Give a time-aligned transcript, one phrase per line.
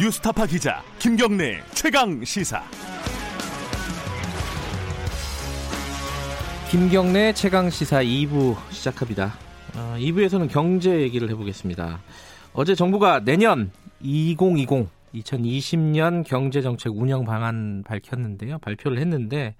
[0.00, 2.64] 뉴스타파 기자 김경래 최강 시사.
[6.68, 9.34] 김경래 최강 시사 2부 시작합니다.
[9.76, 12.00] 어, 2부에서는 경제 얘기를 해보겠습니다.
[12.54, 13.70] 어제 정부가 내년
[14.00, 18.58] 2020 2020년 경제 정책 운영 방안 밝혔는데요.
[18.58, 19.54] 발표를 했는데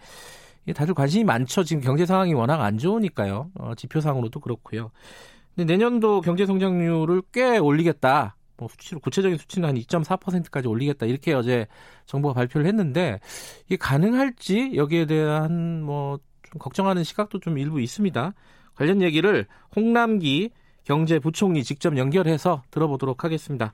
[0.75, 1.63] 다들 관심이 많죠.
[1.63, 3.51] 지금 경제 상황이 워낙 안 좋으니까요.
[3.55, 4.91] 어, 지표상으로도 그렇고요.
[5.55, 8.35] 근데 내년도 경제 성장률을 꽤 올리겠다.
[8.57, 11.67] 뭐 수치로 구체적인 수치는 한 2.4%까지 올리겠다 이렇게 어제
[12.07, 13.21] 정부가 발표를 했는데
[13.67, 16.19] 이게 가능할지 여기에 대한 뭐
[16.55, 18.33] 좀 걱정하는 시각도 좀 일부 있습니다.
[18.75, 20.51] 관련 얘기를 홍남기
[20.85, 23.73] 경제부총리 직접 연결해서 들어보도록 하겠습니다.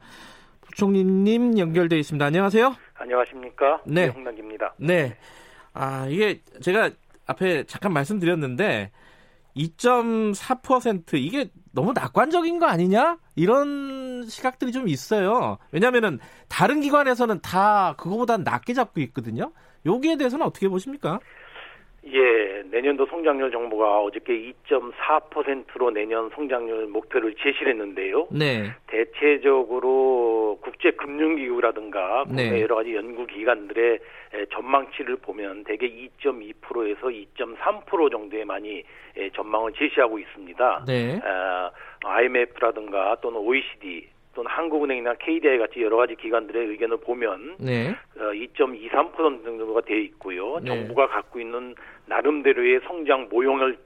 [0.62, 2.24] 부총리님 연결돼 있습니다.
[2.24, 2.74] 안녕하세요.
[2.94, 3.82] 안녕하십니까?
[3.86, 4.08] 네.
[4.08, 4.74] 홍남기입니다.
[4.78, 5.16] 네.
[5.72, 6.90] 아 이게 제가
[7.26, 8.90] 앞에 잠깐 말씀드렸는데
[9.56, 13.18] 2.4% 이게 너무 낙관적인 거 아니냐?
[13.36, 15.58] 이런 시각들이 좀 있어요.
[15.72, 16.18] 왜냐면은
[16.48, 19.52] 다른 기관에서는 다 그거보다 낮게 잡고 있거든요.
[19.86, 21.20] 여기에 대해서는 어떻게 보십니까?
[22.06, 28.28] 예, 내년도 성장률 정부가 어저께 2.4%로 내년 성장률 목표를 제시를 했는데요.
[28.30, 28.70] 네.
[28.86, 32.62] 대체적으로 국제금융기구라든가 국내 네.
[32.62, 33.98] 여러 가지 연구기관들의
[34.32, 38.82] 에, 전망치를 보면 대개 2.2%에서 2.3% 정도에 많이
[39.16, 40.84] 에, 전망을 제시하고 있습니다.
[40.86, 41.20] 네.
[41.22, 41.70] 아,
[42.04, 47.90] IMF라든가 또는 OECD 또는 한국은행이나 KDI 같이 여러 가지 기관들의 의견을 보면 네.
[48.16, 50.58] 어, 2.23% 정도가 되어 있고요.
[50.60, 50.66] 네.
[50.66, 51.74] 정부가 갖고 있는
[52.06, 53.76] 나름대로의 성장 모형을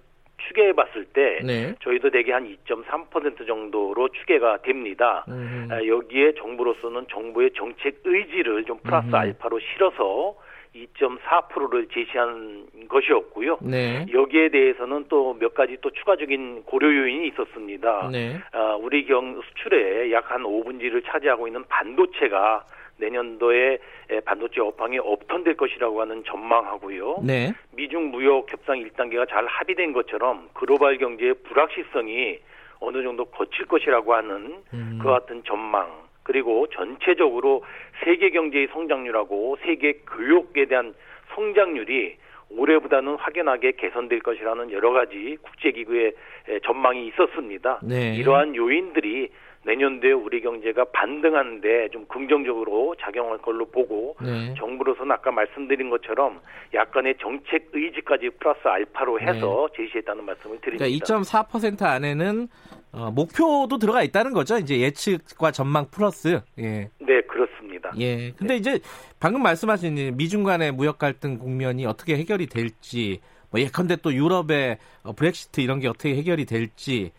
[0.48, 1.74] 추계해 봤을 때 네.
[1.82, 5.24] 저희도 대개 한 2.3% 정도로 추계가 됩니다.
[5.28, 9.16] 음, 아, 여기에 정부로서는 정부의 정책 의지를 좀 플러스 음흠.
[9.16, 10.36] 알파로 실어서
[10.74, 13.58] 2.4%를 제시한 것이었고요.
[13.62, 14.06] 네.
[14.12, 18.08] 여기에 대해서는 또 몇 가지 또 추가적인 고려 요인이 있었습니다.
[18.12, 18.40] 네.
[18.52, 22.64] 아, 우리 경 수출의 약한 5분지를 차지하고 있는 반도체가
[22.96, 23.78] 내년도에
[24.10, 27.18] 에, 반도체 업황이 업턴될 것이라고 하는 전망하고요.
[27.24, 27.52] 네.
[27.72, 32.38] 미중 무역 협상 1단계가 잘 합의된 것처럼 글로벌 경제의 불확실성이
[32.80, 34.98] 어느 정도 거칠 것이라고 하는 음.
[35.02, 37.62] 그 같은 전망 그리고 전체적으로
[38.02, 40.94] 세계 경제의 성장률하고 세계 교육에 대한
[41.34, 42.16] 성장률이
[42.50, 46.12] 올해보다는 확연하게 개선될 것이라는 여러 가지 국제기구의
[46.48, 47.80] 에, 전망이 있었습니다.
[47.82, 48.16] 네.
[48.16, 49.30] 이러한 요인들이
[49.64, 54.54] 내년도에 우리 경제가 반등하는데 좀 긍정적으로 작용할 걸로 보고 네.
[54.58, 56.40] 정부로서는 아까 말씀드린 것처럼
[56.72, 60.84] 약간의 정책 의지까지 플러스 알파로 해서 제시했다는 말씀을 드립니다.
[60.84, 60.98] 네.
[60.98, 62.48] 그러니까 2.4% 안에는
[62.92, 64.56] 어, 목표도 들어가 있다는 거죠.
[64.58, 66.40] 이제 예측과 전망 플러스.
[66.58, 66.88] 예.
[66.98, 67.92] 네, 그렇습니다.
[67.98, 68.30] 예.
[68.32, 68.78] 근데 이제
[69.18, 73.20] 방금 말씀하신 이 미중 간의 무역 갈등 국면이 어떻게 해결이 될지,
[73.50, 77.10] 뭐 예컨대 또 유럽의 어, 브렉시트 이런 게 어떻게 해결이 될지,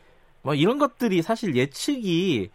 [0.46, 2.52] 뭐 이런 것들이 사실 예측이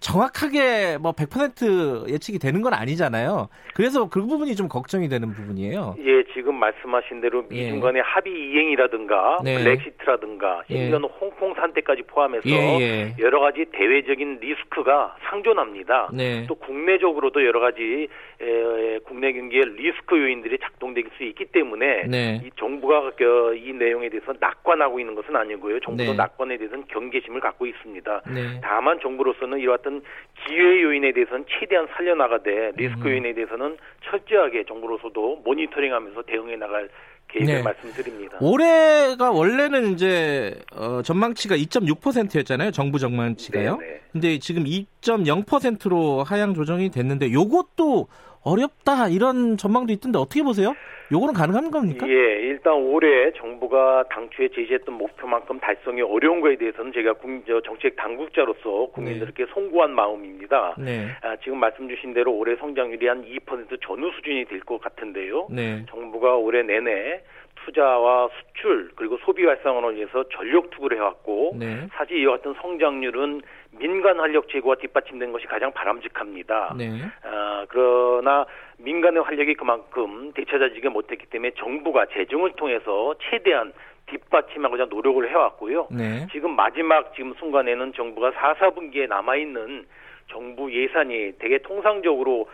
[0.00, 3.48] 정확하게 뭐 100% 예측이 되는 건 아니잖아요.
[3.74, 5.96] 그래서 그 부분이 좀 걱정이 되는 부분이에요.
[6.04, 7.80] 예, 지금 말씀하신 대로 미중 예.
[7.80, 9.56] 간의 합의 이행이라든가 네.
[9.56, 10.76] 블랙시트라든가 예.
[10.76, 13.14] 심지어는 홍콩 산태까지 포함해서 예, 예.
[13.20, 16.10] 여러 가지 대외적인 리스크가 상존합니다.
[16.12, 16.46] 네.
[16.46, 18.08] 또 국내적으로도 여러 가지
[18.40, 22.42] 에, 국내 경기의 리스크 요인들이 작동될 수 있기 때문에 네.
[22.44, 25.80] 이 정부가 그, 이 내용에 대해서 낙관하고 있는 것은 아니고요.
[25.80, 26.16] 정부도 네.
[26.16, 28.22] 낙관에 대해서는 경계심 을 갖고 있습니다.
[28.34, 28.60] 네.
[28.62, 30.02] 다만 정부로서는 이러한
[30.46, 33.12] 기회 요인에 대해서는 최대한 살려나가되 리스크 음.
[33.12, 36.88] 요인에 대해서는 철저하게 정부로서도 모니터링하면서 대응해 나갈
[37.28, 37.62] 계획을 네.
[37.62, 38.38] 말씀드립니다.
[38.40, 42.70] 올해가 원래는 이제 어, 전망치가 2.6%였잖아요.
[42.72, 43.76] 정부 전망치가요.
[43.76, 44.00] 네, 네.
[44.12, 48.08] 근데 지금 2.0%로 하향 조정이 됐는데 요것도
[48.44, 50.74] 어렵다 이런 전망도 있던데 어떻게 보세요?
[51.12, 52.06] 요거는 가능한 겁니까?
[52.08, 57.96] 예, 일단 올해 정부가 당초에 제시했던 목표만큼 달성이 어려운 거에 대해서는 제가 국, 저 정책
[57.96, 60.76] 당국자로서 국민들께 송구한 마음입니다.
[60.78, 61.08] 네.
[61.22, 65.48] 아, 지금 말씀 주신 대로 올해 성장률이 한 2% 전후 수준이 될 것 같은데요.
[65.50, 65.84] 네.
[65.90, 67.22] 정부가 올해 내내
[67.64, 71.88] 투자와 수출 그리고 소비 활성화를 위해서 전력 투구를 해왔고 네.
[71.92, 73.42] 사실 이와 같은 성장률은
[73.78, 76.74] 민간 활력 제고가 뒷받침된 것이 가장 바람직합니다.
[76.76, 76.90] 네.
[77.22, 78.46] 아, 그러나
[78.78, 83.72] 민간의 활력이 그만큼 되찾아지지 못했기 때문에 정부가 재정을 통해서 최대한
[84.06, 85.88] 뒷받침하고자 노력을 해왔고요.
[85.90, 86.26] 네.
[86.32, 89.86] 지금 마지막 지금 순간에는 정부가 4, 4분기에 남아있는
[90.28, 92.48] 정부 예산이 되게 통상적으로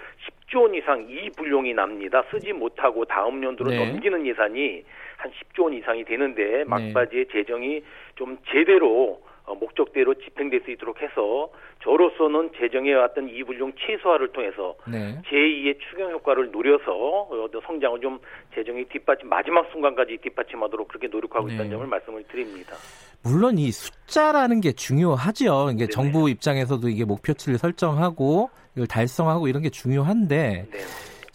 [0.49, 2.23] 10조 원 이상 이 불용이 납니다.
[2.31, 3.85] 쓰지 못하고 다음 연도로 네.
[3.85, 4.85] 넘기는 예산이
[5.17, 7.83] 한 10조 원 이상이 되는데 막바지에 재정이
[8.17, 11.51] 좀 제대로 어, 목적대로 집행될 수 있도록 해서
[11.83, 15.21] 저로서는 재정해 왔던 이 불용 최소화를 통해서 네.
[15.29, 18.19] 제2의 추경 효과를 노려서 어, 성장을 좀
[18.55, 21.55] 재정이 뒷받침 마지막 순간까지 뒷받침하도록 그렇게 노력하고 네.
[21.55, 22.77] 있다는 점을 말씀을 드립니다.
[23.23, 25.71] 물론 이 숫자라는 게 중요하죠.
[25.71, 25.91] 이게 네네.
[25.91, 30.79] 정부 입장에서도 이게 목표치를 설정하고 이걸 달성하고 이런 게 중요한데 네.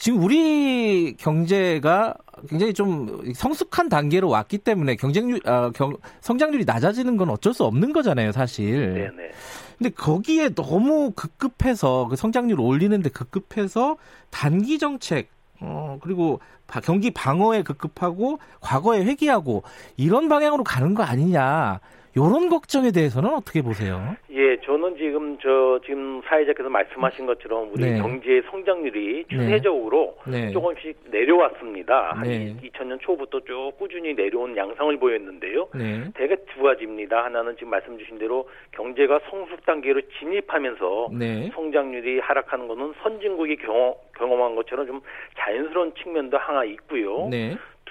[0.02, 2.16] 지금 우리 경제가
[2.50, 7.94] 굉장히 좀 성숙한 단계로 왔기 때문에 경쟁률, 아, 경, 성장률이 낮아지는 건 어쩔 수 없는
[7.94, 8.96] 거잖아요, 사실.
[8.96, 9.32] 네, 네.
[9.78, 13.98] 근데 거기에 너무 급급해서 그 성장률을 올리는데 급급해서
[14.32, 19.62] 단기 정책 어 그리고 바- 경기 방어에 급급하고 과거에 회귀하고
[19.98, 21.80] 이런 방향으로 가는 거 아니냐
[22.18, 24.16] 요런 걱정에 대해서는 어떻게 보세요?
[24.32, 27.98] 예, 저는 지금 저 지금 사회자께서 말씀하신 것처럼 우리 네.
[28.00, 29.38] 경제 성장률이 네.
[29.38, 30.52] 추세적으로 네.
[30.52, 32.12] 조금씩 내려왔습니다.
[32.12, 32.56] 한 네.
[32.62, 35.70] 2000년 초부터 쭉 꾸준히 내려온 양상을 보였는데요.
[35.74, 36.04] 네.
[36.14, 37.24] 대개 두 가지입니다.
[37.24, 41.50] 하나는 지금 말씀 주신 대로 경제가 성숙 단계로 진입하면서 네.
[41.54, 45.02] 성장률이 하락하는 것은 선진국이 경험, 경험한 것처럼 좀
[45.38, 47.30] 자연스러운 측면도 하나 있고요.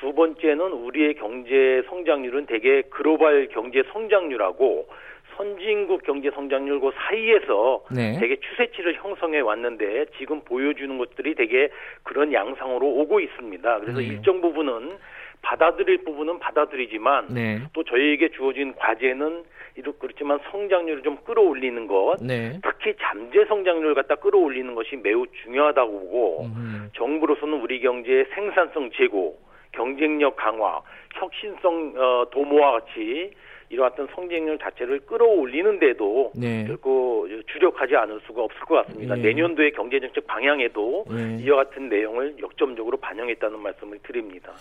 [0.01, 0.07] 네.
[0.07, 4.89] 두 번째는 우리의 경제 성장률은 대개 글로벌 경제 성장률하고
[5.37, 8.19] 선진국 경제 성장률 그 사이에서 네.
[8.19, 11.71] 되게 추세치를 형성해 왔는데 지금 보여주는 것들이 되게
[12.03, 13.81] 그런 양상으로 오고 있습니다.
[13.81, 14.07] 그래서 네.
[14.07, 14.99] 일정 부분은
[15.43, 17.61] 받아들일 부분은 받아들이지만 네.
[17.73, 19.45] 또 저희에게 주어진 과제는
[19.77, 22.59] 이렇게 그렇지만 성장률을 좀 끌어올리는 것, 네.
[22.63, 29.39] 특히 잠재 성장률을 갖다 끌어올리는 것이 매우 중요하다고 보고 음, 정부로서는 우리 경제의 생산성 제고,
[29.73, 30.81] 경쟁력 강화,
[31.15, 33.33] 혁신성 어, 도모와 같이
[33.69, 36.65] 이러한 성장률 자체를 끌어올리는데도 네.
[36.67, 39.17] 결코 주력하지 않을 수가 없을 것 같습니다.
[39.17, 39.23] 예.
[39.23, 41.37] 내년도의 경제정책 방향에도 네.
[41.41, 44.53] 이와 같은 내용을 역점적으로 반영했다는 말씀을 드립니다.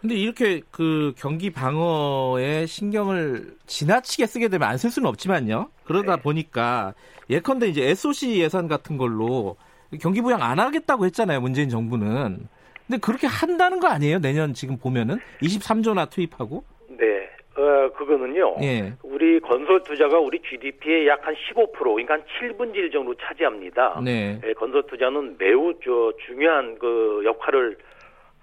[0.00, 5.68] 근데 이렇게 그 경기 방어에 신경을 지나치게 쓰게 되면 안 쓸 수는 없지만요.
[5.84, 6.22] 그러다 네.
[6.22, 6.94] 보니까
[7.28, 9.56] 예컨대 이제 SOC 예산 같은 걸로
[10.00, 11.42] 경기 부양 안 하겠다고 했잖아요.
[11.42, 12.48] 문재인 정부는.
[12.90, 14.18] 근데 그렇게 한다는 거 아니에요?
[14.18, 16.64] 내년 지금 보면은 23조나 투입하고.
[16.88, 18.56] 네, 어, 그거는요.
[18.62, 18.92] 예.
[19.04, 24.00] 우리 건설 투자가 우리 GDP의 약 한 15%, 그러니까 한 7분의 1 정도 차지합니다.
[24.04, 24.40] 네.
[24.44, 27.78] 예, 건설 투자는 매우 저 중요한 그 역할을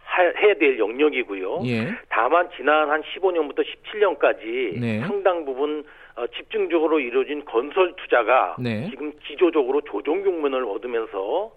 [0.05, 1.63] 하, 해야 될 영역이고요.
[1.65, 1.93] 예.
[2.07, 5.01] 다만 지난 한 15년부터 17년까지 네.
[5.01, 5.83] 상당 부분
[6.15, 8.88] 어, 집중적으로 이루어진 건설 투자가 네.
[8.91, 11.51] 지금 기조적으로 조정 국면을 얻으면서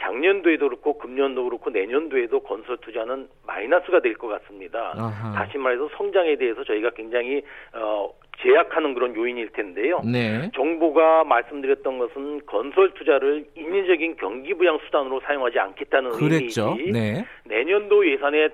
[0.00, 4.92] 작년도에도 그렇고 금년도 그렇고 내년도에도 건설 투자는 마이너스가 될 것 같습니다.
[4.96, 5.32] 아하.
[5.32, 7.42] 다시 말해서 성장에 대해서 저희가 굉장히
[7.74, 8.10] 어,
[8.42, 10.00] 제약하는 그런 요인일 텐데요.
[10.04, 10.50] 네.
[10.54, 16.74] 정부가 말씀드렸던 것은 건설 투자를 인위적인 경기 부양 수단으로 사용하지 않겠다는 그랬죠.
[16.78, 17.24] 의미이지 네.
[17.44, 18.48] 내년도 예산에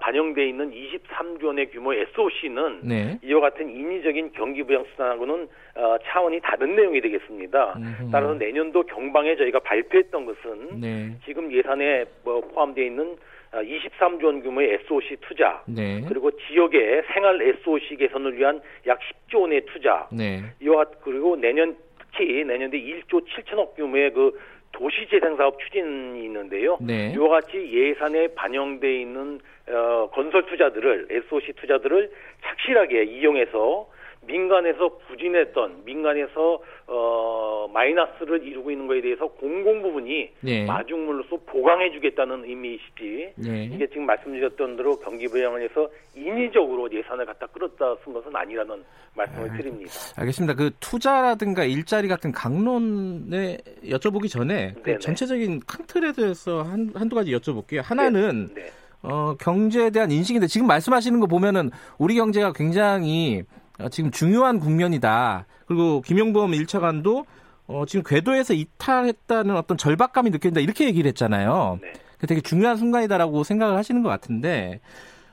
[0.00, 3.18] 반영돼 있는 23조 원의 규모의 SOC는 네.
[3.22, 7.74] 이와 같은 인위적인 경기 부양 수단하고는 어, 차원이 다른 내용이 되겠습니다.
[7.76, 8.10] 음흠.
[8.10, 11.14] 따라서 내년도 경방에 저희가 발표했던 것은 네.
[11.24, 13.16] 지금 예산에 뭐 포함되어 있는 어,
[13.52, 16.02] 23조 원 규모의 SOC 투자 네.
[16.08, 18.98] 그리고 지역의 생활 SOC 개선을 위한 약
[19.28, 20.42] 10조 원의 투자 네.
[20.60, 21.76] 이와 같- 그리고 내년
[22.12, 24.38] 특히 내년도 1조 7천억 규모의 그
[24.72, 26.78] 도시재생 사업 추진이 있는데요.
[26.80, 27.12] 네.
[27.16, 32.10] 이와 같이 예산에 반영돼 있는 어, 건설 투자들을 SOC 투자들을
[32.42, 33.88] 착실하게 이용해서
[34.26, 40.66] 민간에서 부진했던 민간에서 어, 마이너스를 이루고 있는 것에 대해서 공공 부분이 네.
[40.66, 43.70] 마중물로서 보강해 주겠다는 의미이시지 네.
[43.72, 48.84] 이게 지금 말씀드렸던 대로 경기 부양을 해서 인위적으로 예산을 갖다 끌었다 쓴 것은 아니라는
[49.14, 49.92] 말씀을 드립니다.
[50.16, 50.54] 알겠습니다.
[50.54, 54.98] 그 투자라든가 일자리 같은 강론에 여쭤보기 전에 그.
[54.98, 57.82] 전체적인 큰 틀에 대해서 한, 한두 가지 여쭤볼게요.
[57.82, 58.70] 하나는 네.
[59.02, 65.46] 어, 경제에 대한 인식인데 지금 말씀하시는 거 보면은 우리 경제가 굉장히 어, 지금 중요한 국면이다.
[65.66, 67.24] 그리고 김용범 1차관도
[67.66, 70.60] 어, 지금 궤도에서 이탈했다는 어떤 절박감이 느껴진다.
[70.60, 71.78] 이렇게 얘기를 했잖아요.
[71.80, 71.92] 네.
[72.18, 74.80] 그 되게 중요한 순간이다라고 생각을 하시는 것 같은데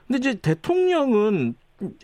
[0.07, 1.55] 근데 이제 대통령은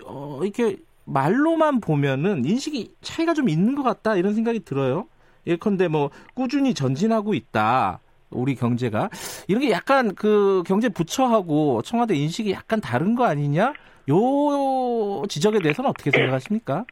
[0.06, 5.08] 어, 이렇게 말로만 보면은 인식이 차이가 좀 있는 것 같다 이런 생각이 들어요.
[5.48, 8.00] 예컨대 뭐 꾸준히 전진하고 있다.
[8.30, 9.10] 우리 경제가
[9.48, 13.74] 이런 게 약간 그 경제 부처하고 청와대 인식이 약간 다른 거 아니냐?
[14.10, 16.86] 요 지적에 대해서는 어떻게 생각하십니까?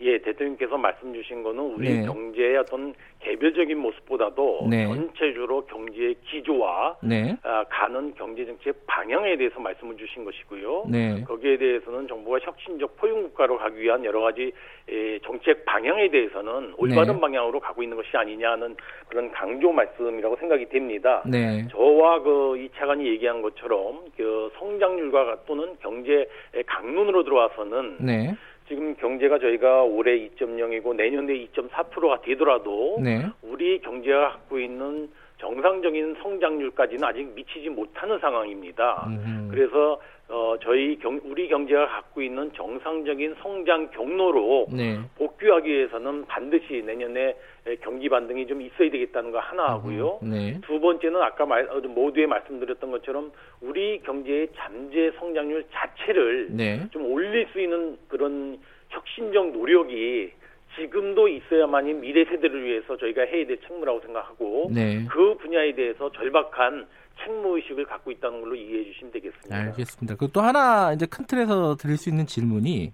[0.00, 2.06] 예, 대통령께서 말씀 주신 거는 우리 네.
[2.06, 4.86] 경제의 어떤 개별적인 모습보다도 네.
[4.86, 10.86] 전체적으로 경제의 기조와 네, 아, 가는 경제 정책 방향에 대해서 말씀을 주신 것이고요.
[10.88, 14.52] 네, 거기에 대해서는 정부가 혁신적 포용 국가로 가기 위한 여러 가지
[14.88, 17.20] 에, 정책 방향에 대해서는 올바른 네.
[17.20, 18.76] 방향으로 가고 있는 것이 아니냐는
[19.08, 21.22] 그런 강조 말씀이라고 생각이 됩니다.
[21.26, 26.26] 네, 저와 그 이 차관이 얘기한 것처럼 그 성장률과 또는 경제의
[26.66, 28.34] 강론으로 들어와서는 네,
[28.68, 33.26] 지금 경제가 저희가 올해 2.0이고 내년에 2.4%가 되더라도 네.
[33.42, 39.06] 우리 경제가 갖고 있는 정상적인 성장률까지는 아직 미치지 못하는 상황입니다.
[39.08, 39.48] 음.
[39.50, 44.98] 그래서 어, 저희 경, 우리 경제가 갖고 있는 정상적인 성장 경로로 네.
[45.16, 47.36] 복귀하기 위해서는 반드시 내년에
[47.82, 50.18] 경기 반등이 좀 있어야 되겠다는 거 하나 하고요.
[50.22, 50.60] 네.
[50.62, 56.88] 두 번째는 아까 말, 어, 모두에 말씀드렸던 것처럼 우리 경제의 잠재 성장률 자체를 네.
[56.90, 60.32] 좀 올릴 수 있는 그런 혁신적 노력이
[60.74, 65.06] 지금도 있어야만이 미래 세대를 위해서 저희가 해야 될 책무라고 생각하고 네.
[65.08, 66.86] 그 분야에 대해서 절박한
[67.22, 69.56] 책무 의식을 갖고 있다는 걸로 이해해 주시면 되겠습니다.
[69.56, 70.16] 알겠습니다.
[70.16, 72.92] 그또 하나 이제 큰 틀에서 드릴 수 있는 질문이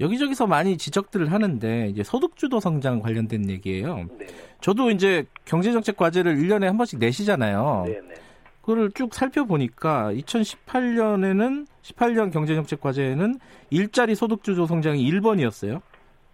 [0.00, 4.06] 여기저기서 많이 지적들을 하는데 이제 소득주도 성장 관련된 얘기예요.
[4.18, 4.26] 네,
[4.62, 7.84] 저도 이제 경제정책 과제를 1년에 한 번씩 내시잖아요.
[7.86, 8.14] 네, 네.
[8.62, 13.38] 그거를 쭉 살펴보니까 2018년에는 18년 경제정책 과제에는
[13.70, 15.82] 일자리 소득주도 성장이 1번이었어요.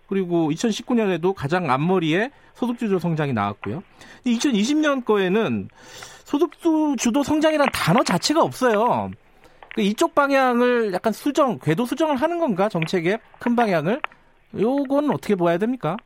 [0.09, 3.83] 그리고 2019년에도 가장 앞머리에 소득주도 성장이 나왔고요.
[4.25, 5.69] 2020년 거에는
[6.25, 9.11] 소득주도 성장이라는 단어 자체가 없어요.
[9.75, 14.01] 그 이쪽 방향을 약간 수정, 궤도 수정을 하는 건가 정책의 큰 방향을?
[14.59, 15.97] 요건 어떻게 봐야 됩니까?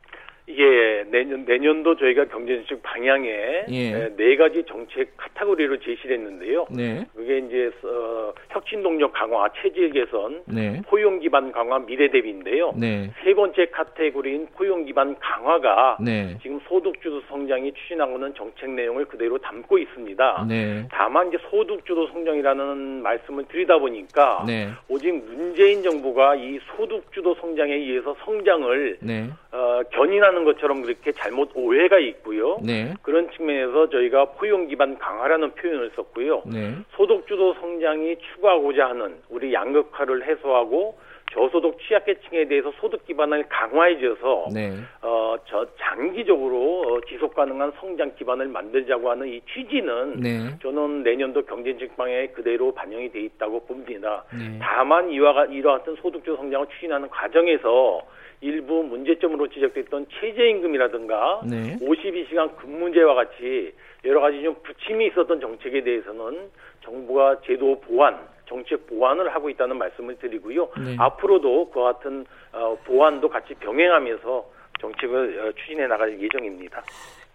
[0.47, 3.29] 이게 내년 내년도 저희가 경제정책 방향에
[3.69, 3.93] 예.
[3.93, 6.67] 에, 네 가지 정책 카테고리로 제시를 했는데요.
[6.71, 12.73] 네, 그게 이제 어, 혁신 동력 강화, 체질 개선, 네, 포용 기반 강화, 미래 대비인데요.
[12.75, 19.37] 네, 세 번째 카테고리인 포용 기반 강화가 네, 지금 소득주도 성장이 추진하고는 정책 내용을 그대로
[19.37, 20.45] 담고 있습니다.
[20.49, 27.73] 네, 다만 이제 소득주도 성장이라는 말씀을 드리다 보니까 네, 오직 문재인 정부가 이 소득주도 성장에
[27.73, 32.57] 의해서 성장을 네, 어, 견인 하는 것처럼 그렇게 잘못 오해가 있고요.
[32.63, 36.43] 네, 그런 측면에서 저희가 포용 기반 강화라는 표현을 썼고요.
[36.45, 40.97] 네, 소득주도 성장이 추구하고자 하는 우리 양극화를 해소하고
[41.33, 48.47] 저소득 취약계층에 대해서 소득 기반을 강화해줘서 네, 어, 저 장기적으로 어, 지속 가능한 성장 기반을
[48.47, 54.23] 만들자고 하는 이 취지는 네, 저는 내년도 경제정책 방향에 그대로 반영이 돼 있다고 봅니다.
[54.33, 54.59] 네.
[54.61, 58.01] 다만 이와 같- 이와 같은 소득주 성장을 추진하는 과정에서
[58.41, 61.77] 일부 문제점으로 지적됐던 최저임금이라든가 네.
[61.77, 66.49] 52시간 근무제와 같이 여러 가지 좀 부침이 있었던 정책에 대해서는
[66.83, 70.69] 정부가 제도 보완, 정책 보완을 하고 있다는 말씀을 드리고요.
[70.83, 70.95] 네.
[70.97, 74.49] 앞으로도 그와 같은 어, 보완도 같이 병행하면서
[74.81, 76.83] 정책을 어, 추진해 나갈 예정입니다.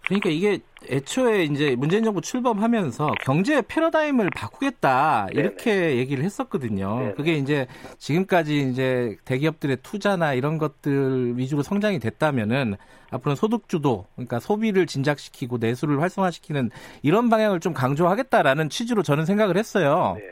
[0.05, 6.99] 그러니까 이게 애초에 이제 문재인 정부 출범하면서 경제 패러다임을 바꾸겠다 이렇게 얘기를 했었거든요.
[6.99, 7.13] 네네.
[7.15, 12.77] 그게 이제 지금까지 이제 대기업들의 투자나 이런 것들 위주로 성장이 됐다면은
[13.09, 19.57] 앞으로는 소득 주도 그러니까 소비를 진작시키고 내수를 활성화시키는 이런 방향을 좀 강조하겠다라는 취지로 저는 생각을
[19.57, 20.15] 했어요.
[20.17, 20.23] 네.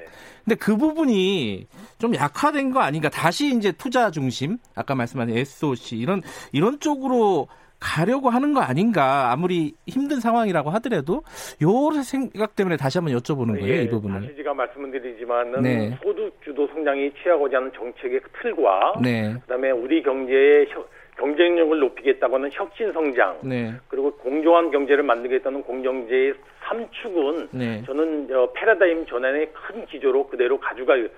[0.45, 1.67] 근데 그 부분이
[1.97, 3.09] 좀 약화된 거 아닌가?
[3.09, 7.47] 다시 이제 투자 중심, 아까 말씀하신 SOC 이런 이런 쪽으로
[7.79, 9.31] 가려고 하는 거 아닌가?
[9.31, 11.23] 아무리 힘든 상황이라고 하더라도
[11.61, 14.21] 요 생각 때문에 다시 한번 여쭤보는 거예요, 이 부분을.
[14.21, 15.97] 다시 제가 말씀을 드리지만은 네.
[16.03, 20.85] 소득 주도 성장이 취하고자 하는 정책의 틀과 네, 그다음에 우리 경제의 혀-
[21.17, 26.33] 경쟁력을 높이겠다고 하는 혁신 성장 네, 그리고 공정한 경제를 만들겠다는 공정제의
[26.65, 31.09] 3축은 네, 저는 어, 패러다임 전환의 큰 기조로 그대로 가져갈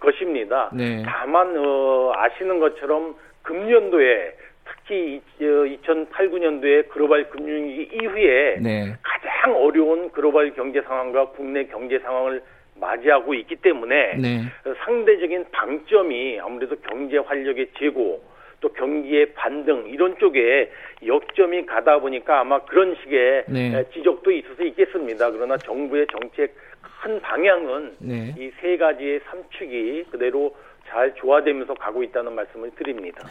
[0.00, 0.70] 것입니다.
[0.72, 10.10] 네, 다만 어, 아시는 것처럼 금년도에 특히 2008, 9년도에 글로벌 금융위기 이후에 네, 가장 어려운
[10.10, 12.42] 글로벌 경제 상황과 국내 경제 상황을
[12.76, 14.42] 맞이하고 있기 때문에 네,
[14.84, 18.22] 상대적인 방점이 아무래도 경제 활력의 재고
[18.60, 20.72] 또 경기의 반등 이런 쪽에
[21.06, 23.78] 역점이 가다 보니까 아마 그런 식의 네.
[23.78, 25.30] 에, 지적도 있을 수 있겠습니다.
[25.30, 26.54] 그러나 정부의 정책
[27.02, 28.34] 큰 방향은 네.
[28.38, 30.56] 이세 가지의 삼축이 그대로
[30.88, 33.28] 잘 조화되면서 가고 있다는 말씀을 드립니다.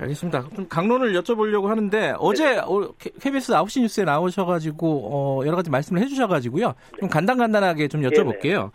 [0.00, 0.44] 알겠습니다.
[0.54, 6.00] 좀 강론을 여쭤보려고 하는데 어제 어, K- KBS 9시 뉴스에 나오셔가지고 어, 여러 가지 말씀을
[6.02, 6.74] 해주셔가지고요.
[7.00, 8.70] 좀 간단간단하게 좀 여쭤볼게요.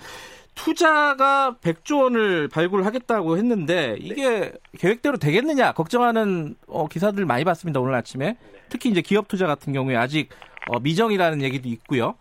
[0.56, 8.38] 투자가 100조 원을 발굴하겠다고 했는데 이게 계획대로 되겠느냐 걱정하는 어, 기사들 많이 봤습니다 오늘 아침에
[8.70, 10.30] 특히 이제 기업 투자 같은 경우에 아직
[10.70, 12.16] 어, 미정이라는 얘기도 있고요.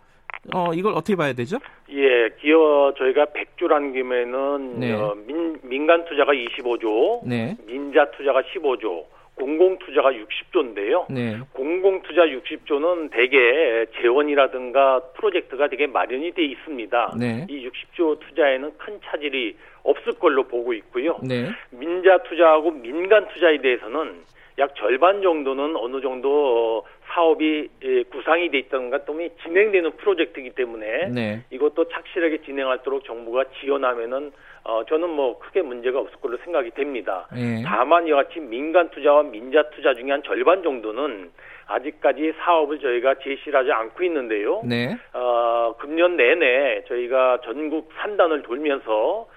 [0.51, 1.57] 어, 이걸 어떻게 봐야 되죠?
[1.89, 4.91] 예, 기업 저희가 100조라는 김에는 네.
[4.93, 11.05] 어, 민, 민간 투자가 25조, 네, 민자 투자가 15조, 공공 투자가 60조인데요.
[11.09, 17.15] 네, 공공 투자 60조는 대개 재원이라든가 프로젝트가 되게 마련이 돼 있습니다.
[17.17, 17.47] 네.
[17.49, 21.19] 이 60조 투자에는 큰 차질이 없을 걸로 보고 있고요.
[21.23, 24.23] 네, 민자 투자하고 민간 투자에 대해서는
[24.59, 31.43] 약 절반 정도는 어느 정도 사업이 예, 구상이 돼 있던가 또는 진행되는 프로젝트이기 때문에 네.
[31.49, 34.31] 이것도 착실하게 진행하도록 정부가 지원하면은
[34.63, 37.27] 어 저는 뭐 크게 문제가 없을 걸로 생각이 됩니다.
[37.35, 37.63] 예.
[37.65, 41.31] 다만 이와 같이 민간 투자와 민자 투자 중에 한 절반 정도는
[41.67, 44.61] 아직까지 사업을 저희가 제시를 하지 않고 있는데요.
[44.65, 44.97] 네.
[45.13, 49.27] 어, 금년 내내 저희가 전국 산단을 돌면서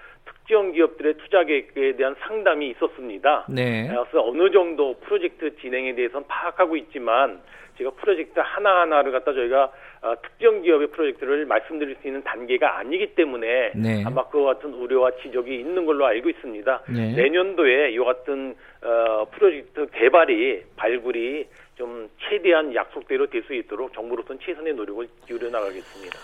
[0.47, 3.45] 특정 기업들의 투자 계획에 대한 상담이 있었습니다.
[3.49, 3.85] 네.
[3.89, 7.41] 그래서 어느 정도 프로젝트 진행에 대해서는 파악하고 있지만
[7.77, 13.73] 제가 프로젝트 하나하나를 갖다 저희가 어, 특정 기업의 프로젝트를 말씀드릴 수 있는 단계가 아니기 때문에
[13.75, 14.03] 네.
[14.05, 16.83] 아마 그와 같은 우려와 지적이 있는 걸로 알고 있습니다.
[16.95, 17.15] 네.
[17.15, 21.45] 내년도에 이와 같은 어, 프로젝트 개발이 발굴이
[21.77, 26.17] 좀 최대한 약속대로 될 수 있도록 정부로서는 최선의 노력을 기울여 나가겠습니다.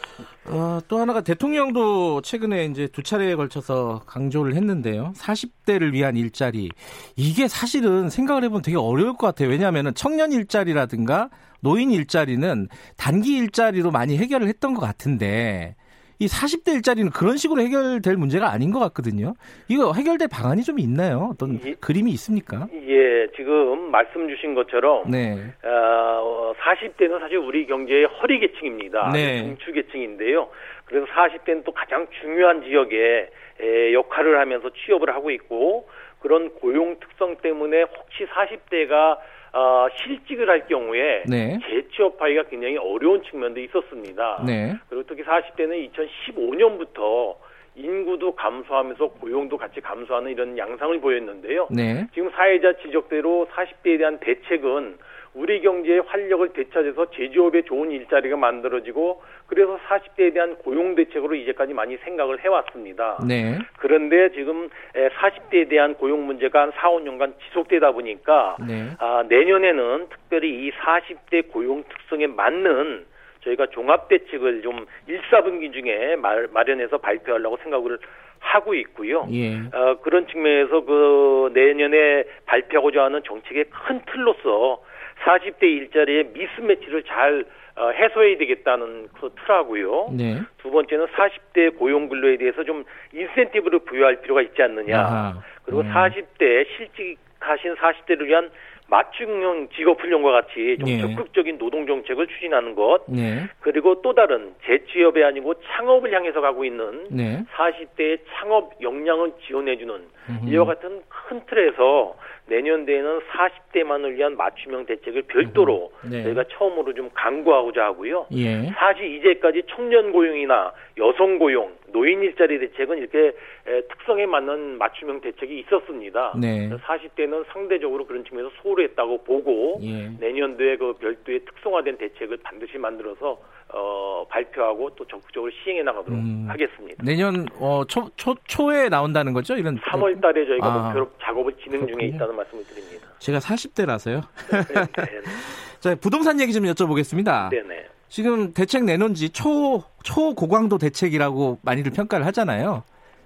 [0.48, 5.14] 어, 또 하나가 대통령도 최근에 이제 두 차례에 걸쳐서 강조를 했는데요.
[5.16, 6.70] 40대를 위한 일자리.
[7.16, 9.50] 이게 사실은 생각을 해보면 되게 어려울 것 같아요.
[9.50, 11.30] 왜냐하면 청년 일자리라든가
[11.62, 12.68] 노인 일자리는
[12.98, 15.76] 단기 일자리로 많이 해결을 했던 것 같은데
[16.24, 19.34] 이 40대 일자리는 그런 식으로 해결될 문제가 아닌 것 같거든요.
[19.68, 21.32] 이거 해결될 방안이 좀 있나요?
[21.34, 21.74] 어떤 예.
[21.74, 22.68] 그림이 있습니까?
[22.72, 25.38] 예, 지금 말씀 주신 것처럼 네.
[25.64, 29.12] 어, 40대는 사실 우리 경제의 허리 계층입니다.
[29.12, 29.44] 네.
[29.44, 30.48] 중추 계층인데요.
[30.86, 35.90] 그래서 40대는 또 가장 중요한 지역에 에, 역할을 하면서 취업을 하고 있고
[36.22, 39.18] 그런 고용 특성 때문에 혹시 40대가
[39.54, 41.60] 어, 실직을 할 경우에 네.
[41.70, 44.44] 재취업하기가 굉장히 어려운 측면도 있었습니다.
[44.46, 44.76] 네.
[44.90, 47.36] 그리고 특히 40대는 2015년부터
[47.76, 51.68] 인구도 감소하면서 고용도 같이 감소하는 이런 양상을 보였는데요.
[51.72, 52.08] 네.
[52.14, 54.98] 지금 사회자 지적대로 40대에 대한 대책은
[55.34, 61.98] 우리 경제의 활력을 되찾아서 제조업에 좋은 일자리가 만들어지고 그래서 40대에 대한 고용 대책으로 이제까지 많이
[61.98, 63.18] 생각을 해왔습니다.
[63.28, 63.58] 네.
[63.80, 68.92] 그런데 지금 40대에 대한 고용 문제가 한 4, 5년간 지속되다 보니까 네.
[69.00, 73.06] 아, 내년에는 특별히 이 40대 고용 특성에 맞는
[73.44, 77.98] 저희가 종합 대책을 좀 1, 4분기 중에 말, 마련해서 발표하려고 생각을
[78.40, 79.28] 하고 있고요.
[79.32, 79.56] 예.
[79.74, 84.82] 어, 그런 측면에서 그 내년에 발표하고자 하는 정책의 큰 틀로서
[85.24, 90.10] 40대 일자리의 미스매치를 잘 어, 해소해야 되겠다는 그 틀하고요.
[90.16, 90.42] 네.
[90.60, 95.00] 두 번째는 40대 고용 근로에 대해서 좀 인센티브를 부여할 필요가 있지 않느냐.
[95.00, 95.44] 아하.
[95.66, 95.92] 그리고 음.
[95.92, 98.52] 40대 실직하신 40대를 위한
[98.94, 101.02] 맞춤형 직업훈련과 같이 좀 예.
[101.02, 103.00] 적극적인 노동 정책을 추진하는 것.
[103.08, 103.48] 네.
[103.60, 107.44] 그리고 또 다른 재취업이 아니고 창업을 향해서 가고 있는 네.
[107.56, 109.96] 40대의 창업 역량을 지원해주는
[110.30, 110.50] 음흠.
[110.50, 112.16] 이와 같은 큰 틀에서
[112.46, 116.22] 내년도에는 40대만을 위한 맞춤형 대책을 별도로 네.
[116.24, 118.28] 저희가 처음으로 좀 강구하고자 하고요.
[118.34, 118.70] 예.
[118.76, 123.28] 사실 이제까지 청년 고용이나 여성 고용, 노인 일자리 대책은 이렇게
[123.68, 126.34] 에, 특성에 맞는 맞춤형 대책이 있었습니다.
[126.38, 126.70] 네.
[126.70, 130.10] 40대는 상대적으로 그런 측면에서 소홀했다고 보고 예.
[130.20, 136.46] 내년도에 그 별도의 특성화된 대책을 반드시 만들어서 어, 발표하고 또 적극적으로 시행해 나가도록 음.
[136.50, 137.04] 하겠습니다.
[137.04, 139.56] 내년 어, 초, 초, 초에 나온다는 거죠?
[139.56, 140.84] 이런 3월 달에 저희가 아.
[140.88, 142.16] 목표로 작업을 진행 중에 그렇군요.
[142.16, 143.08] 있다는 말씀을 드립니다.
[143.20, 144.22] 제가 40대라서요.
[144.52, 145.22] 네,
[145.80, 147.50] 자, 부동산 얘기 좀 여쭤보겠습니다.
[147.50, 147.86] 네, 네.
[148.14, 152.84] 지금 대책 내놓은 지 초, 초고강도 대책이라고 많이들 평가를 하잖아요.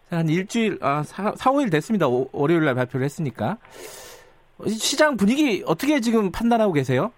[0.10, 2.08] 한 일주일, 아, 4, 4 5일 됐습니다.
[2.08, 3.58] 오- 월요일 날 발표를 했으니까.
[4.66, 7.12] 시장 분위기 어떻게 지금 판단하고 계세요?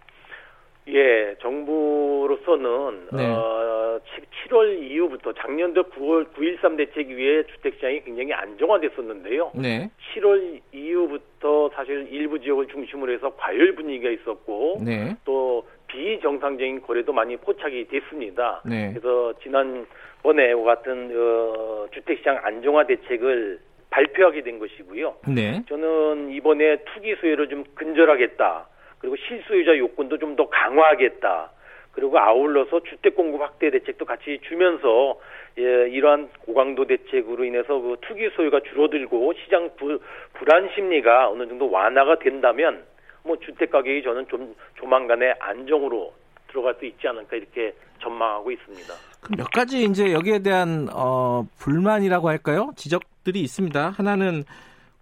[0.88, 3.27] 예, 정부로서는 네.
[3.27, 3.99] 어,
[4.47, 9.51] 7월 이후부터 작년도 9월 9.13 대책 이후에 주택시장이 굉장히 안정화됐었는데요.
[9.53, 9.91] 네.
[10.15, 15.15] 7월 이후부터 사실 일부 지역을 중심으로 해서 과열 분위기가 있었고 네.
[15.23, 18.62] 또 비정상적인 거래도 많이 포착이 됐습니다.
[18.65, 18.89] 네.
[18.91, 25.15] 그래서 지난번에와 같은 어, 주택시장 안정화 대책을 발표하게 된 것이고요.
[25.36, 25.63] 네.
[25.67, 28.67] 저는 이번에 투기 수요를 좀 근절하겠다.
[28.99, 31.52] 그리고 실수요자 요건도 좀 더 강화하겠다.
[31.91, 35.19] 그리고 아울러서 주택 공급 확대 대책도 같이 주면서
[35.58, 39.99] 예, 이러한 고강도 대책으로 인해서 그 투기 소유가 줄어들고 시장 부,
[40.34, 42.84] 불안 심리가 어느 정도 완화가 된다면
[43.30, 46.12] 뭐 주택 가격이 저는 좀 조만간에 안정으로
[46.48, 48.92] 들어갈 수 있지 않을까 이렇게 전망하고 있습니다.
[49.38, 52.72] 몇 가지 이제 여기에 대한 어, 불만이라고 할까요?
[52.76, 53.92] 지적들이 있습니다.
[53.92, 54.46] 하나는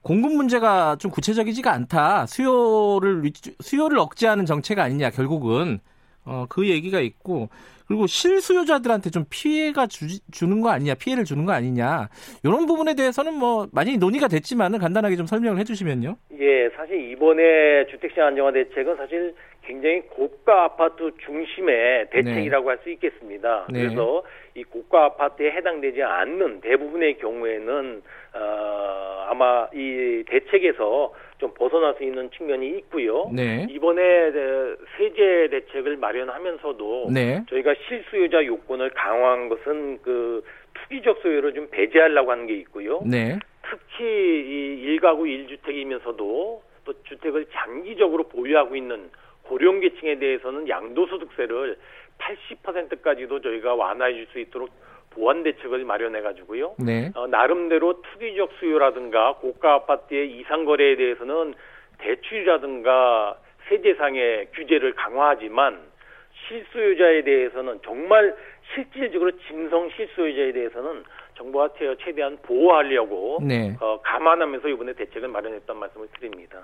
[0.02, 2.26] 공급 문제가 좀 구체적이지가 않다.
[2.26, 3.24] 수요를
[3.62, 5.80] 수요를 억제하는 정책 아니냐 결국은
[6.26, 7.48] 어, 그 얘기가 있고
[7.88, 12.10] 그리고 실수요자들한테 좀 피해가 주, 주는 거 아니냐 피해를 주는 거 아니냐
[12.44, 16.18] 이런 부분에 대해서는 뭐 많이 논의가 됐지만은 간단하게 좀 설명을 해주시면요.
[16.40, 23.68] 예, 사실 이번에 주택시장 안정화 대책은 사실 굉장히 고가 아파트 중심의 대책이라고 할수 있겠습니다.
[23.70, 23.82] 네.
[23.82, 24.24] 그래서
[24.56, 28.02] 이 고가 아파트에 해당되지 않는 대부분의 경우에는
[28.34, 33.30] 어, 아마 이 대책에서 좀 벗어날 수 있는 측면이 있고요.
[33.32, 33.68] 네.
[33.70, 34.32] 이번에
[34.98, 37.44] 세제 대책을 마련하면서도 네.
[37.50, 43.02] 저희가 실수요자 요건을 강화한 것은 그 투기적 소유를 좀 배제하려고 하는 게 있고요.
[43.06, 43.38] 네.
[43.62, 49.10] 특히 이 일가구 일주택이면서도 또 주택을 장기적으로 보유하고 있는
[49.44, 51.78] 고령 계층에 대해서는 양도소득세를
[52.18, 54.70] 80%까지도 저희가 완화해 줄 수 있도록
[55.18, 56.76] 보완 대책을 마련해 가지고요.
[56.78, 57.12] 네.
[57.16, 61.56] 어, 나름대로 투기적 수요라든가 고가 아파트의 이상 거래에 대해서는
[61.98, 65.80] 대출이라든가 세제상의 규제를 강화하지만
[66.48, 68.36] 실수요자에 대해서는 정말
[68.74, 71.04] 실질적으로 진성 실수요자에 대해서는
[71.36, 71.70] 정부가
[72.04, 73.76] 최대한 보호하려고 네.
[73.80, 76.64] 어, 감안하면서 이번에 대책을 마련했던 말씀을 드립니다.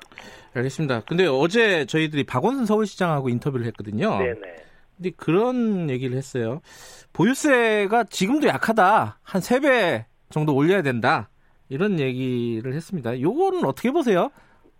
[0.55, 1.01] 알겠습니다.
[1.07, 4.17] 근데 어제 저희들이 박원순 서울시장하고 인터뷰를 했거든요.
[4.17, 4.62] 네네.
[5.03, 6.61] 근데 그런 얘기를 했어요.
[7.11, 9.19] 보유세가 지금도 약하다.
[9.21, 11.29] 한 3배 정도 올려야 된다.
[11.67, 13.19] 이런 얘기를 했습니다.
[13.19, 14.31] 요거는 어떻게 보세요?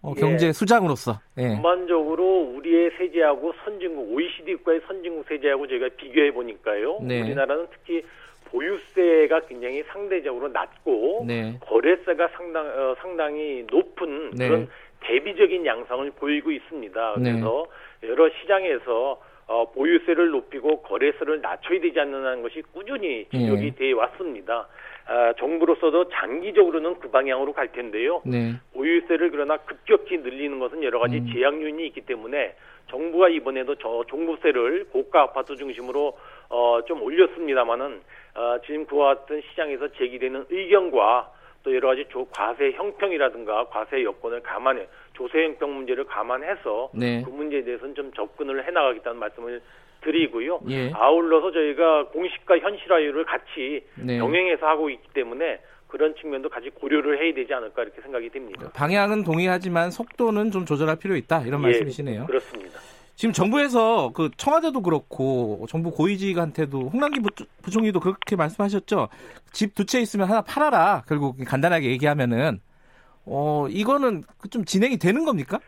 [0.01, 0.21] 어, 예.
[0.21, 1.19] 경제 수장으로서.
[1.37, 1.49] 예.
[1.49, 6.99] 전반적으로 우리의 세제하고 선진국 OECD 국가의 선진국 세제하고 저희가 비교해 보니까요.
[7.01, 7.21] 네.
[7.21, 8.01] 우리나라는 특히
[8.45, 11.57] 보유세가 굉장히 상대적으로 낮고 네.
[11.61, 14.47] 거래세가 상당 어, 상당히 높은 네.
[14.47, 14.69] 그런
[15.01, 17.15] 대비적인 양상을 보이고 있습니다.
[17.17, 17.31] 네.
[17.31, 17.65] 그래서
[18.03, 23.75] 여러 시장에서 어, 보유세를 높이고 거래세를 낮춰야 되지 않느냐는 것이 꾸준히 지적이 예.
[23.75, 24.67] 돼 왔습니다.
[25.05, 28.21] 아, 정부로서도 장기적으로는 그 방향으로 갈 텐데요.
[28.25, 28.53] 네.
[28.73, 31.29] 보유세를 그러나 급격히 늘리는 것은 여러 가지 음.
[31.33, 32.55] 제약 요인이 있기 때문에
[32.89, 36.17] 정부가 이번에도 저 종부세를 고가 아파트 중심으로
[36.49, 38.01] 어, 좀 올렸습니다마는
[38.35, 41.31] 어, 지금 그와 같은 시장에서 제기되는 의견과
[41.63, 47.23] 또 여러 가지 조, 과세 형평이라든가 과세 여건을 감안해 조세 형평 문제를 감안해서 네.
[47.23, 49.61] 그 문제에 대해서는 좀 접근을 해나가겠다는 말씀을
[50.01, 50.59] 드리고요.
[50.69, 50.91] 예.
[50.93, 54.19] 아울러서 저희가 공식과 현실화율을 같이 네.
[54.19, 58.69] 병행해서 하고 있기 때문에 그런 측면도 같이 고려를 해야 되지 않을까 이렇게 생각이 됩니다.
[58.73, 61.43] 방향은 동의하지만 속도는 좀 조절할 필요 있다.
[61.43, 62.25] 이런 예, 말씀이시네요.
[62.25, 62.79] 그렇습니다.
[63.15, 67.29] 지금 정부에서 그 청와대도 그렇고 정부 고위직한테도 홍남기 부-
[67.61, 69.09] 부총리도 그렇게 말씀하셨죠.
[69.51, 71.03] 집 두 채 있으면 하나 팔아라.
[71.07, 72.59] 결국 간단하게 얘기하면은
[73.25, 75.59] 어 이거는 그좀 진행이 되는 겁니까?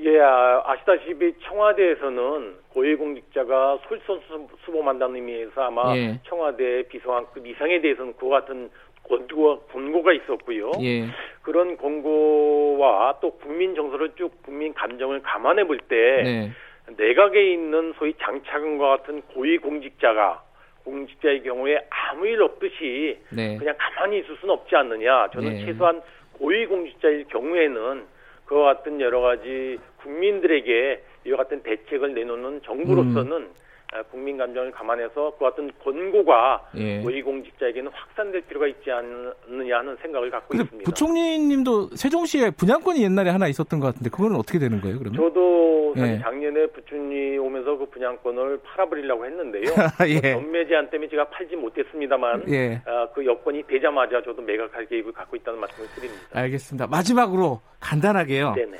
[0.00, 6.18] 예, 아, 아시다시피 청와대에서는 고위공직자가 솔선수범한다는 의미에서 아마 예.
[6.26, 8.70] 청와대 비서관급 이상에 대해서는 그와 같은
[9.06, 10.72] 권고가, 권고가 있었고요.
[10.82, 11.06] 예.
[11.42, 16.50] 그런 권고와 또 국민 정서를 쭉 국민 감정을 감안해 볼때 네.
[16.96, 20.42] 내각에 있는 소위 장차관과 같은 고위공직자가
[20.84, 23.56] 공직자의 경우에 아무 일 없듯이 네.
[23.58, 25.28] 그냥 가만히 있을 수는 없지 않느냐.
[25.32, 25.64] 저는 네.
[25.66, 28.04] 최소한 고위공직자일 경우에는
[28.46, 33.54] 그와 같은 여러 가지 국민들에게 이와 같은 대책을 내놓는 정부로서는 음.
[33.92, 37.00] 아, 국민 감정을 감안해서 그 같은 권고가 예.
[37.00, 40.84] 고위공직자에게는 확산될 필요가 있지 않느냐 하는 생각을 갖고 있습니다.
[40.84, 44.96] 부총리님도 세종시에 분양권이 옛날에 하나 있었던 것 같은데 그거는 어떻게 되는 거예요?
[44.98, 45.20] 그러면?
[45.20, 46.18] 저도 사실 예.
[46.18, 49.64] 작년에 부춘이 오면서 그 분양권을 팔아버리려고 했는데요.
[50.08, 50.32] 예.
[50.32, 52.82] 전매 제한 때문에 제가 팔지 못했습니다만 예.
[52.86, 56.22] 아, 그 여건이 되자마자 저도 매각할 계획을 갖고 있다는 말씀을 드립니다.
[56.32, 56.86] 알겠습니다.
[56.86, 58.54] 마지막으로 간단하게요.
[58.54, 58.76] 네네.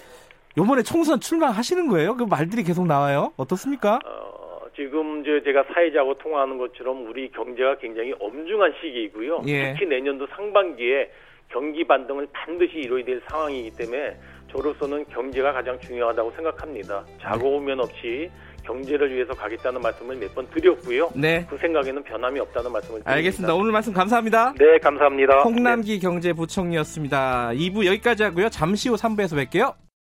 [0.58, 2.16] 요번에 총선 출마하시는 거예요?
[2.16, 3.32] 그 말들이 계속 나와요.
[3.36, 4.00] 어떻습니까?
[4.04, 9.42] 어, 지금 저 제가 사회자하고 통화하는 것처럼 우리 경제가 굉장히 엄중한 시기이고요.
[9.46, 9.72] 예.
[9.74, 11.10] 특히 내년도 상반기에
[11.48, 14.16] 경기 반등을 반드시 이뤄야 될 상황이기 때문에
[14.52, 17.04] 저로서는 경제가 가장 중요하다고 생각합니다.
[17.20, 18.30] 자고 오면 없이
[18.64, 21.10] 경제를 위해서 가겠다는 말씀을 몇 번 드렸고요.
[21.14, 21.46] 네.
[21.48, 23.10] 그 생각에는 변함이 없다는 말씀을 드립니다.
[23.12, 23.54] 알겠습니다.
[23.54, 24.54] 오늘 말씀 감사합니다.
[24.58, 25.40] 네, 감사합니다.
[25.42, 27.50] 홍남기 경제부총리였습니다.
[27.54, 28.48] 2부 여기까지 하고요.
[28.50, 29.74] 잠시 후 3부에서 뵐게요.